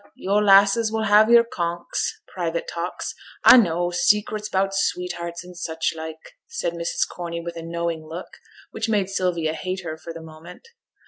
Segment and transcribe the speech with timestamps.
[0.15, 3.13] yo' lasses will have your conks' (private talks),
[3.45, 7.07] 'a know; secrets 'bout sweethearts and such like,' said Mrs.
[7.07, 8.37] Corney, with a knowing look,
[8.71, 10.69] which made Sylvia hate her for the moment.